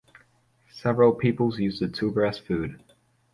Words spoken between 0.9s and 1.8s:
peoples use